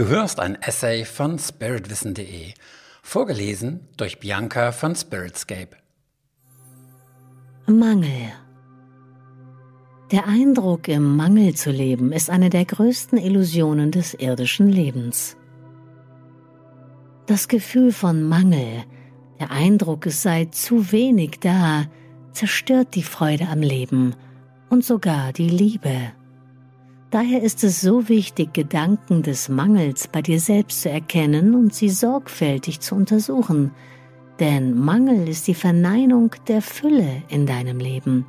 Du 0.00 0.08
hörst 0.08 0.40
ein 0.40 0.54
Essay 0.62 1.04
von 1.04 1.38
spiritwissen.de, 1.38 2.54
vorgelesen 3.02 3.86
durch 3.98 4.18
Bianca 4.18 4.72
von 4.72 4.94
Spiritscape. 4.94 5.76
Mangel. 7.66 8.32
Der 10.10 10.26
Eindruck, 10.26 10.88
im 10.88 11.16
Mangel 11.18 11.54
zu 11.54 11.70
leben, 11.70 12.12
ist 12.12 12.30
eine 12.30 12.48
der 12.48 12.64
größten 12.64 13.18
Illusionen 13.18 13.90
des 13.90 14.14
irdischen 14.14 14.70
Lebens. 14.70 15.36
Das 17.26 17.46
Gefühl 17.46 17.92
von 17.92 18.22
Mangel, 18.22 18.84
der 19.38 19.50
Eindruck, 19.50 20.06
es 20.06 20.22
sei 20.22 20.46
zu 20.46 20.92
wenig 20.92 21.40
da, 21.40 21.84
zerstört 22.32 22.94
die 22.94 23.02
Freude 23.02 23.48
am 23.48 23.60
Leben 23.60 24.14
und 24.70 24.82
sogar 24.82 25.34
die 25.34 25.50
Liebe. 25.50 26.12
Daher 27.10 27.42
ist 27.42 27.64
es 27.64 27.80
so 27.80 28.08
wichtig, 28.08 28.54
Gedanken 28.54 29.22
des 29.22 29.48
Mangels 29.48 30.06
bei 30.06 30.22
dir 30.22 30.38
selbst 30.38 30.82
zu 30.82 30.90
erkennen 30.90 31.56
und 31.56 31.74
sie 31.74 31.90
sorgfältig 31.90 32.80
zu 32.80 32.94
untersuchen, 32.94 33.72
denn 34.38 34.78
Mangel 34.78 35.28
ist 35.28 35.48
die 35.48 35.54
Verneinung 35.54 36.34
der 36.46 36.62
Fülle 36.62 37.22
in 37.28 37.46
deinem 37.46 37.78
Leben. 37.78 38.26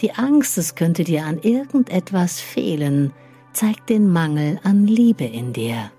Die 0.00 0.12
Angst, 0.12 0.56
es 0.56 0.74
könnte 0.74 1.04
dir 1.04 1.26
an 1.26 1.38
irgendetwas 1.38 2.40
fehlen, 2.40 3.12
zeigt 3.52 3.90
den 3.90 4.08
Mangel 4.10 4.58
an 4.62 4.86
Liebe 4.86 5.24
in 5.24 5.52
dir. 5.52 5.90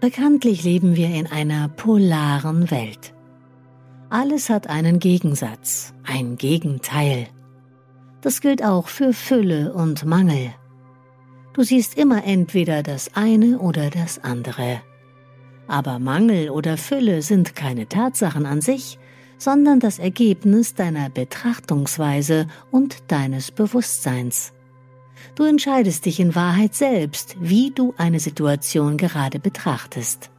Bekanntlich 0.00 0.62
leben 0.62 0.94
wir 0.94 1.08
in 1.08 1.26
einer 1.26 1.68
polaren 1.68 2.70
Welt. 2.70 3.12
Alles 4.08 4.50
hat 4.50 4.68
einen 4.68 5.00
Gegensatz, 5.00 5.94
ein 6.04 6.36
Gegenteil. 6.36 7.26
Das 8.26 8.40
gilt 8.40 8.64
auch 8.64 8.88
für 8.88 9.12
Fülle 9.12 9.72
und 9.72 10.04
Mangel. 10.04 10.52
Du 11.52 11.62
siehst 11.62 11.96
immer 11.96 12.24
entweder 12.24 12.82
das 12.82 13.14
eine 13.14 13.60
oder 13.60 13.88
das 13.88 14.18
andere. 14.18 14.80
Aber 15.68 16.00
Mangel 16.00 16.50
oder 16.50 16.76
Fülle 16.76 17.22
sind 17.22 17.54
keine 17.54 17.88
Tatsachen 17.88 18.44
an 18.44 18.60
sich, 18.60 18.98
sondern 19.38 19.78
das 19.78 20.00
Ergebnis 20.00 20.74
deiner 20.74 21.08
Betrachtungsweise 21.08 22.48
und 22.72 23.12
deines 23.12 23.52
Bewusstseins. 23.52 24.52
Du 25.36 25.44
entscheidest 25.44 26.04
dich 26.04 26.18
in 26.18 26.34
Wahrheit 26.34 26.74
selbst, 26.74 27.36
wie 27.38 27.70
du 27.70 27.94
eine 27.96 28.18
Situation 28.18 28.96
gerade 28.96 29.38
betrachtest. 29.38 30.32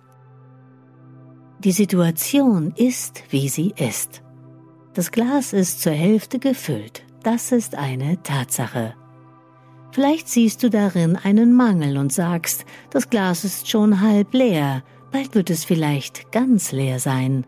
Die 1.59 1.71
Situation 1.71 2.73
ist, 2.75 3.23
wie 3.29 3.47
sie 3.47 3.73
ist. 3.77 4.23
Das 4.93 5.09
Glas 5.13 5.53
ist 5.53 5.81
zur 5.81 5.93
Hälfte 5.93 6.37
gefüllt, 6.37 7.06
das 7.27 7.51
ist 7.51 7.75
eine 7.75 8.23
Tatsache. 8.23 8.93
Vielleicht 9.91 10.29
siehst 10.29 10.63
du 10.63 10.69
darin 10.69 11.17
einen 11.17 11.53
Mangel 11.53 11.97
und 11.97 12.13
sagst, 12.13 12.63
das 12.89 13.09
Glas 13.09 13.43
ist 13.43 13.69
schon 13.69 13.99
halb 13.99 14.33
leer, 14.33 14.81
bald 15.11 15.35
wird 15.35 15.49
es 15.49 15.65
vielleicht 15.65 16.31
ganz 16.31 16.71
leer 16.71 17.01
sein. 17.01 17.45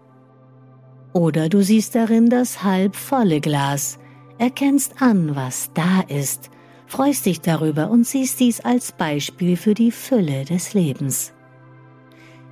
Oder 1.13 1.47
du 1.47 1.63
siehst 1.63 1.95
darin 1.95 2.29
das 2.29 2.61
halb 2.61 2.93
volle 2.93 3.39
Glas, 3.39 3.99
erkennst 4.37 5.01
an, 5.01 5.37
was 5.37 5.71
da 5.73 6.01
ist, 6.09 6.49
freust 6.85 7.25
dich 7.25 7.39
darüber 7.39 7.89
und 7.89 8.05
siehst 8.05 8.41
dies 8.41 8.59
als 8.59 8.91
Beispiel 8.91 9.55
für 9.55 9.75
die 9.75 9.91
Fülle 9.91 10.43
des 10.43 10.73
Lebens. 10.73 11.31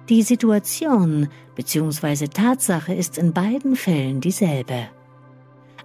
Die 0.08 0.22
Situation 0.22 1.28
bzw. 1.56 2.30
Tatsache 2.30 2.94
ist 2.94 3.18
in 3.18 3.34
beiden 3.34 3.76
Fällen 3.76 4.22
dieselbe. 4.22 4.88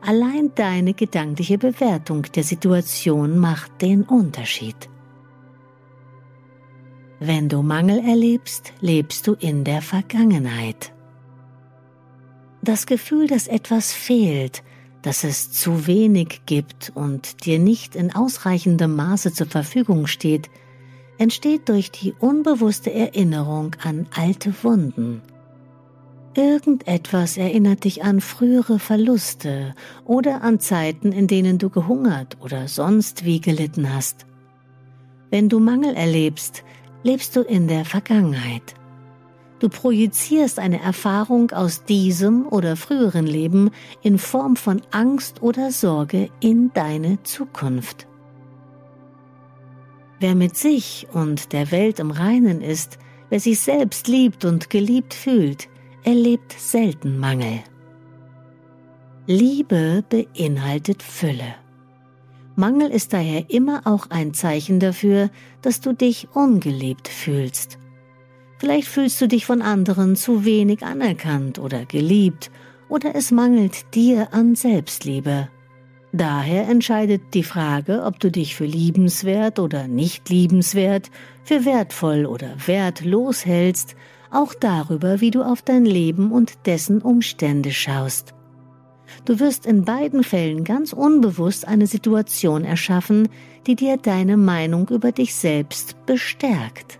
Allein 0.05 0.53
deine 0.57 0.95
gedankliche 0.95 1.59
Bewertung 1.59 2.23
der 2.35 2.43
Situation 2.43 3.39
macht 3.39 3.81
den 3.83 4.03
Unterschied. 4.03 4.89
Wenn 7.21 7.49
du 7.49 7.63
Mangel 7.63 8.01
erlebst, 8.05 8.73
lebst 8.81 9.29
du 9.29 9.35
in 9.35 9.63
der 9.63 9.81
Vergangenheit. 9.81 10.93
Das 12.63 12.87
Gefühl, 12.87 13.29
dass 13.29 13.47
etwas 13.47 13.93
fehlt, 13.93 14.65
dass 15.03 15.23
es 15.23 15.53
zu 15.53 15.87
wenig 15.87 16.43
gibt 16.47 16.91
und 16.97 17.45
dir 17.45 17.61
nicht 17.61 17.95
in 17.95 18.13
ausreichendem 18.13 18.97
Maße 18.97 19.33
zur 19.33 19.47
Verfügung 19.47 20.09
steht, 20.09 20.51
entsteht 21.19 21.69
durch 21.69 21.93
die 21.93 22.13
unbewusste 22.19 22.93
Erinnerung 22.93 23.77
an 23.85 24.09
alte 24.17 24.53
Wunden. 24.65 25.23
Irgendetwas 26.35 27.37
erinnert 27.37 27.85
dich 27.85 28.05
an 28.05 28.23
frühere 28.23 28.79
Verluste 28.79 29.75
oder 30.07 30.43
an 30.43 30.61
Zeiten, 30.61 31.13
in 31.13 31.27
denen 31.27 31.59
du 31.59 31.69
gehungert 31.69 32.39
oder 32.41 32.69
sonst 32.69 33.27
wie 33.27 33.41
gelitten 33.41 33.93
hast. 33.93 34.25
Wenn 35.31 35.51
du 35.51 35.61
Mangel 35.61 35.95
erlebst, 35.95 36.65
lebst 37.03 37.37
du 37.37 37.43
in 37.43 37.69
der 37.69 37.85
Vergangenheit. 37.85 38.75
Du 39.59 39.69
projizierst 39.69 40.59
eine 40.59 40.81
Erfahrung 40.81 41.51
aus 41.51 41.85
diesem 41.85 42.47
oder 42.47 42.77
früheren 42.77 43.27
Leben 43.27 43.71
in 44.03 44.19
Form 44.19 44.57
von 44.57 44.81
Angst 44.91 45.43
oder 45.43 45.71
Sorge 45.71 46.31
in 46.41 46.73
deine 46.73 47.23
Zukunft. 47.25 48.07
Wer 50.19 50.35
mit 50.35 50.57
sich 50.57 51.07
und 51.13 51.53
der 51.53 51.71
Welt 51.71 51.99
im 51.99 52.11
Reinen 52.11 52.63
ist, 52.63 52.99
wer 53.29 53.39
sich 53.39 53.61
selbst 53.61 54.09
liebt 54.09 54.45
und 54.45 54.71
geliebt 54.71 55.15
fühlt, 55.15 55.69
erlebt 56.05 56.53
selten 56.53 57.19
Mangel. 57.19 57.61
Liebe 59.27 60.05
beinhaltet 60.09 61.03
Fülle. 61.03 61.55
Mangel 62.57 62.91
ist 62.91 63.13
daher 63.13 63.51
immer 63.51 63.83
auch 63.85 64.11
ein 64.11 64.35
Zeichen 64.35 64.81
dafür, 64.81 65.31
dass 65.63 65.81
du 65.81 65.95
dich 65.95 66.29
ungeliebt 66.35 67.09
fühlst 67.09 67.79
Vielleicht 68.63 68.87
fühlst 68.87 69.21
du 69.21 69.27
dich 69.27 69.45
von 69.45 69.61
anderen 69.61 70.15
zu 70.15 70.45
wenig 70.45 70.85
anerkannt 70.85 71.59
oder 71.59 71.85
geliebt 71.85 72.53
oder 72.89 73.17
es 73.17 73.33
mangelt 73.33 73.93
dir 73.97 74.33
an 74.33 74.55
Selbstliebe. 74.55 75.49
Daher 76.13 76.69
entscheidet 76.69 77.35
die 77.35 77.43
Frage, 77.43 78.05
ob 78.05 78.21
du 78.21 78.31
dich 78.31 78.55
für 78.55 78.65
liebenswert 78.65 79.59
oder 79.59 79.89
nicht 79.89 80.29
liebenswert, 80.29 81.11
für 81.43 81.65
wertvoll 81.65 82.25
oder 82.25 82.55
wertlos 82.65 83.45
hältst, 83.45 83.97
auch 84.33 84.55
darüber, 84.55 85.21
wie 85.21 85.31
du 85.31 85.43
auf 85.43 85.63
dein 85.63 85.85
Leben 85.85 86.33
und 86.33 86.67
dessen 86.67 87.01
Umstände 87.03 87.73
schaust. 87.73 88.35
Du 89.25 89.39
wirst 89.41 89.67
in 89.67 89.85
beiden 89.85 90.25
Fällen 90.25 90.65
ganz 90.65 90.93
unbewusst 90.93 91.67
eine 91.69 91.87
Situation 91.87 92.65
erschaffen, 92.65 93.29
die 93.67 93.77
dir 93.77 93.97
deine 93.97 94.37
Meinung 94.37 94.89
über 94.89 95.13
dich 95.13 95.35
selbst 95.35 96.07
bestärkt. 96.07 96.99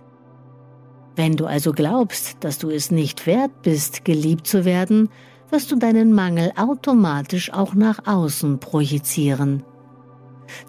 Wenn 1.17 1.37
du 1.37 1.47
also 1.47 1.73
glaubst, 1.73 2.37
dass 2.41 2.59
du 2.59 2.71
es 2.71 2.91
nicht 2.91 3.27
wert 3.27 3.63
bist, 3.63 4.05
geliebt 4.05 4.47
zu 4.47 4.65
werden, 4.65 5.09
wirst 5.51 5.71
du 5.71 5.77
deinen 5.77 6.15
Mangel 6.15 6.53
automatisch 6.57 7.53
auch 7.53 7.75
nach 7.75 8.07
außen 8.07 8.59
projizieren. 8.59 9.63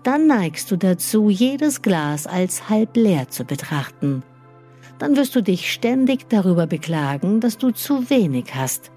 Dann 0.03 0.28
neigst 0.28 0.72
du 0.72 0.78
dazu, 0.78 1.30
jedes 1.30 1.81
Glas 1.81 2.28
als 2.28 2.69
halb 2.69 2.95
leer 2.95 3.30
zu 3.30 3.45
betrachten. 3.45 4.24
Dann 4.99 5.15
wirst 5.15 5.35
du 5.35 5.41
dich 5.41 5.71
ständig 5.71 6.29
darüber 6.29 6.67
beklagen, 6.67 7.39
dass 7.39 7.57
du 7.57 7.71
zu 7.71 8.09
wenig 8.09 8.55
hast. 8.55 8.91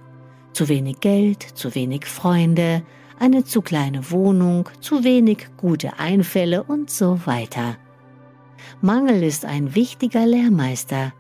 Zu 0.53 0.69
wenig 0.69 1.01
Geld, 1.01 1.43
zu 1.43 1.75
wenig 1.75 2.07
Freunde, 2.07 2.83
eine 3.19 3.45
zu 3.45 3.63
kleine 3.63 4.11
Wohnung, 4.11 4.69
zu 4.81 5.05
wenig 5.05 5.49
gute 5.57 5.99
Einfälle 5.99 6.63
und 6.63 6.91
so 6.91 7.21
weiter. 7.27 7.77
Mangel 8.81 9.23
ist 9.23 9.45
ein 9.45 9.75
wichtiger 9.75 10.27
Lehrmeister. 10.27 11.13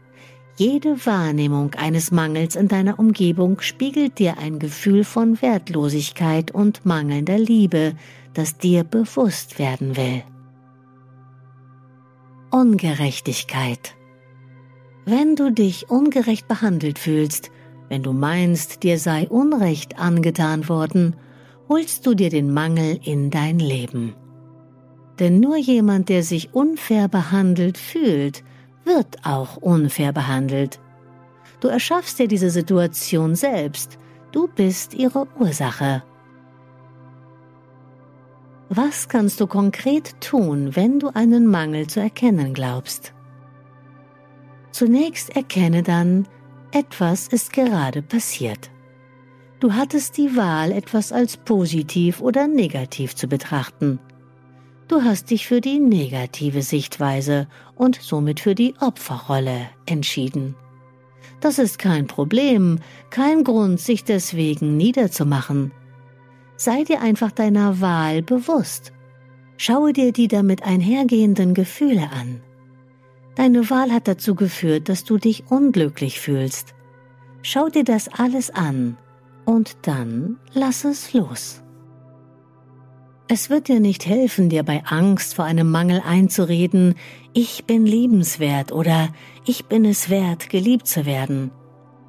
Jede 0.56 1.04
Wahrnehmung 1.04 1.74
eines 1.74 2.10
Mangels 2.10 2.56
in 2.56 2.68
deiner 2.68 2.98
Umgebung 2.98 3.60
spiegelt 3.60 4.18
dir 4.18 4.38
ein 4.38 4.58
Gefühl 4.58 5.04
von 5.04 5.40
Wertlosigkeit 5.42 6.50
und 6.50 6.86
mangelnder 6.86 7.38
Liebe, 7.38 7.94
das 8.32 8.56
dir 8.56 8.84
bewusst 8.84 9.58
werden 9.58 9.96
will. 9.96 10.22
Ungerechtigkeit. 12.50 13.94
Wenn 15.08 15.36
du 15.36 15.52
dich 15.52 15.88
ungerecht 15.88 16.48
behandelt 16.48 16.98
fühlst, 16.98 17.52
wenn 17.88 18.02
du 18.02 18.12
meinst, 18.12 18.82
dir 18.82 18.98
sei 18.98 19.28
Unrecht 19.28 20.00
angetan 20.00 20.68
worden, 20.68 21.14
holst 21.68 22.04
du 22.06 22.14
dir 22.14 22.28
den 22.28 22.52
Mangel 22.52 22.98
in 23.04 23.30
dein 23.30 23.60
Leben. 23.60 24.16
Denn 25.20 25.38
nur 25.38 25.58
jemand, 25.58 26.08
der 26.08 26.24
sich 26.24 26.54
unfair 26.54 27.06
behandelt 27.06 27.78
fühlt, 27.78 28.42
wird 28.84 29.24
auch 29.24 29.56
unfair 29.58 30.12
behandelt. 30.12 30.80
Du 31.60 31.68
erschaffst 31.68 32.18
dir 32.18 32.26
diese 32.26 32.50
Situation 32.50 33.36
selbst, 33.36 34.00
du 34.32 34.48
bist 34.48 34.92
ihre 34.92 35.28
Ursache. 35.38 36.02
Was 38.70 39.08
kannst 39.08 39.40
du 39.40 39.46
konkret 39.46 40.20
tun, 40.20 40.74
wenn 40.74 40.98
du 40.98 41.10
einen 41.14 41.46
Mangel 41.46 41.86
zu 41.86 42.00
erkennen 42.00 42.54
glaubst? 42.54 43.12
Zunächst 44.76 45.34
erkenne 45.34 45.82
dann, 45.82 46.28
etwas 46.70 47.28
ist 47.28 47.54
gerade 47.54 48.02
passiert. 48.02 48.70
Du 49.58 49.72
hattest 49.72 50.18
die 50.18 50.36
Wahl, 50.36 50.70
etwas 50.70 51.12
als 51.12 51.38
positiv 51.38 52.20
oder 52.20 52.46
negativ 52.46 53.16
zu 53.16 53.26
betrachten. 53.26 53.98
Du 54.86 55.00
hast 55.00 55.30
dich 55.30 55.46
für 55.46 55.62
die 55.62 55.78
negative 55.78 56.60
Sichtweise 56.60 57.48
und 57.74 57.98
somit 58.02 58.38
für 58.38 58.54
die 58.54 58.74
Opferrolle 58.78 59.70
entschieden. 59.86 60.54
Das 61.40 61.58
ist 61.58 61.78
kein 61.78 62.06
Problem, 62.06 62.78
kein 63.08 63.44
Grund, 63.44 63.80
sich 63.80 64.04
deswegen 64.04 64.76
niederzumachen. 64.76 65.72
Sei 66.56 66.84
dir 66.84 67.00
einfach 67.00 67.32
deiner 67.32 67.80
Wahl 67.80 68.20
bewusst. 68.20 68.92
Schaue 69.56 69.94
dir 69.94 70.12
die 70.12 70.28
damit 70.28 70.64
einhergehenden 70.64 71.54
Gefühle 71.54 72.10
an. 72.12 72.42
Deine 73.36 73.70
Wahl 73.70 73.92
hat 73.92 74.08
dazu 74.08 74.34
geführt, 74.34 74.88
dass 74.88 75.04
du 75.04 75.18
dich 75.18 75.44
unglücklich 75.50 76.20
fühlst. 76.20 76.74
Schau 77.42 77.68
dir 77.68 77.84
das 77.84 78.08
alles 78.08 78.50
an 78.50 78.96
und 79.44 79.76
dann 79.82 80.38
lass 80.52 80.84
es 80.84 81.12
los. 81.12 81.62
Es 83.28 83.50
wird 83.50 83.68
dir 83.68 83.80
nicht 83.80 84.06
helfen, 84.06 84.48
dir 84.48 84.62
bei 84.62 84.84
Angst 84.84 85.34
vor 85.34 85.44
einem 85.44 85.70
Mangel 85.70 86.00
einzureden, 86.04 86.94
ich 87.32 87.64
bin 87.64 87.84
liebenswert 87.84 88.72
oder 88.72 89.08
ich 89.44 89.66
bin 89.66 89.84
es 89.84 90.10
wert, 90.10 90.48
geliebt 90.48 90.86
zu 90.86 91.06
werden. 91.06 91.50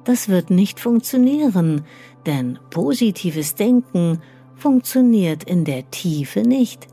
Das 0.04 0.28
wird 0.28 0.50
nicht 0.50 0.80
funktionieren, 0.80 1.84
denn 2.24 2.58
positives 2.70 3.54
Denken 3.54 4.22
funktioniert 4.54 5.44
in 5.44 5.64
der 5.64 5.90
Tiefe 5.90 6.40
nicht. 6.40 6.86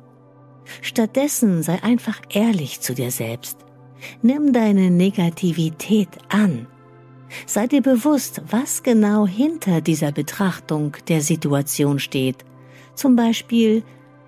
Stattdessen 0.81 1.63
sei 1.63 1.81
einfach 1.83 2.21
ehrlich 2.29 2.81
zu 2.81 2.93
dir 2.93 3.11
selbst. 3.11 3.64
Nimm 4.21 4.53
deine 4.53 4.91
Negativität 4.91 6.09
an. 6.29 6.67
Sei 7.45 7.67
dir 7.67 7.81
bewusst, 7.81 8.41
was 8.49 8.83
genau 8.83 9.27
hinter 9.27 9.81
dieser 9.81 10.11
Betrachtung 10.11 10.95
der 11.07 11.21
Situation 11.21 11.99
steht. 11.99 12.45
Zum 12.93 13.15
Beispiel, 13.15 13.83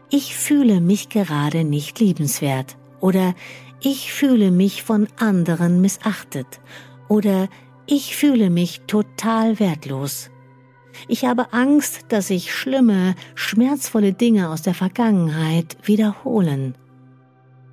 ich 0.10 0.36
fühle 0.36 0.82
mich 0.82 1.10
gerade 1.10 1.64
nicht 1.64 2.00
liebenswert 2.00 2.78
oder 3.00 3.36
ich 3.80 4.12
fühle 4.12 4.52
mich 4.52 4.84
von 4.84 5.08
anderen 5.18 5.82
missachtet 5.82 6.60
oder 7.08 7.48
ich 7.86 8.16
fühle 8.16 8.50
mich 8.50 8.82
total 8.88 9.60
wertlos. 9.60 10.30
Ich 11.08 11.26
habe 11.26 11.54
Angst, 11.54 12.06
dass 12.10 12.28
sich 12.28 12.54
schlimme, 12.54 13.16
schmerzvolle 13.36 14.14
Dinge 14.14 14.50
aus 14.50 14.64
der 14.64 14.74
Vergangenheit 14.74 15.78
wiederholen. 15.84 16.76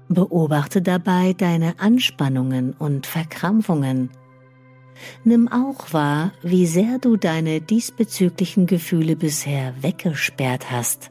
Beobachte 0.09 0.83
dabei 0.83 1.33
deine 1.33 1.79
Anspannungen 1.79 2.75
und 2.75 3.07
Verkrampfungen. 3.07 4.11
Nimm 5.25 5.49
auch 5.49 5.93
wahr, 5.93 6.33
wie 6.43 6.67
sehr 6.67 6.99
du 6.99 7.17
deine 7.17 7.61
diesbezüglichen 7.61 8.67
Gefühle 8.67 9.17
bisher 9.17 9.75
weggesperrt 9.83 10.71
hast. 10.71 11.11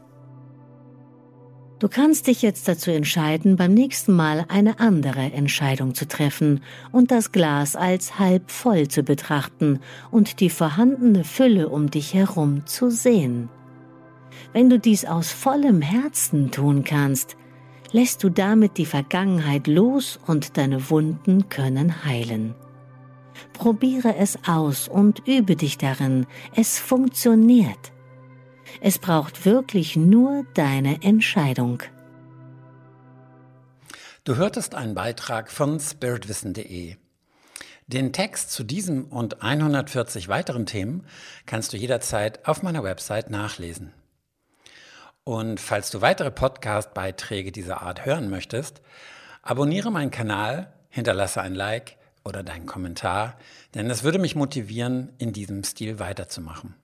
Du 1.80 1.90
kannst 1.90 2.28
dich 2.28 2.42
jetzt 2.42 2.70
dazu 2.70 2.92
entscheiden, 2.92 3.58
beim 3.58 3.74
nächsten 3.74 4.14
Mal 4.14 4.46
eine 4.48 4.80
andere 4.80 5.34
Entscheidung 5.34 5.94
zu 5.96 6.08
treffen 6.08 6.62
und 6.94 7.12
das 7.12 7.34
Glas 7.34 7.76
als 7.76 8.20
halb 8.20 8.52
voll 8.52 8.88
zu 8.88 9.04
betrachten 9.04 9.80
und 10.10 10.40
die 10.40 10.50
vorhandene 10.50 11.26
Fülle 11.26 11.68
um 11.68 11.92
dich 11.92 12.14
herum 12.14 12.66
zu 12.66 12.90
sehen. 12.90 13.50
Wenn 14.54 14.70
du 14.70 14.80
dies 14.80 15.04
aus 15.04 15.34
vollem 15.34 15.82
Herzen 15.82 16.52
tun 16.52 16.86
kannst, 16.86 17.36
lässt 17.94 18.24
du 18.24 18.30
damit 18.30 18.78
die 18.78 18.86
Vergangenheit 18.86 19.68
los 19.68 20.20
und 20.28 20.58
deine 20.58 20.90
Wunden 20.90 21.48
können 21.48 22.04
heilen. 22.04 22.56
Probiere 23.54 24.16
es 24.18 24.38
aus 24.46 24.88
und 24.88 25.26
übe 25.28 25.56
dich 25.56 25.78
darin. 25.78 26.26
Es 26.56 26.80
funktioniert. 26.80 27.94
Es 28.82 29.00
braucht 29.00 29.46
wirklich 29.46 29.96
nur 29.96 30.46
deine 30.56 31.02
Entscheidung. 31.04 31.84
Du 34.24 34.36
hörtest 34.36 34.76
einen 34.76 34.96
Beitrag 34.96 35.52
von 35.52 35.80
spiritwissen.de. 35.80 36.96
Den 37.88 38.14
Text 38.14 38.52
zu 38.52 38.64
diesem 38.64 39.06
und 39.06 39.44
140 39.44 40.30
weiteren 40.30 40.66
Themen 40.66 41.06
kannst 41.46 41.74
du 41.74 41.78
jederzeit 41.78 42.48
auf 42.48 42.64
meiner 42.64 42.84
Website 42.84 43.30
nachlesen. 43.30 43.94
Und 45.24 45.60
falls 45.60 45.90
du 45.90 46.02
weitere 46.02 46.32
Podcast-Beiträge 46.32 47.52
dieser 47.52 47.82
Art 47.82 48.06
hören 48.06 48.30
möchtest, 48.30 48.82
abonniere 49.42 49.92
meinen 49.92 50.12
Kanal, 50.12 50.74
hinterlasse 50.90 51.42
ein 51.42 51.56
Like 51.56 51.98
oder 52.26 52.44
deinen 52.44 52.66
Kommentar, 52.66 53.38
denn 53.74 53.90
es 53.90 54.04
würde 54.04 54.20
mich 54.20 54.36
motivieren, 54.36 55.14
in 55.18 55.34
diesem 55.34 55.64
Stil 55.64 56.00
weiterzumachen. 56.00 56.76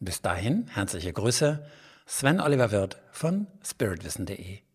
Bis 0.00 0.22
dahin, 0.22 0.68
herzliche 0.68 1.12
Grüße, 1.12 1.64
Sven 2.06 2.40
Oliver 2.40 2.70
Wirth 2.70 2.98
von 3.10 3.46
spiritwissen.de. 3.62 4.67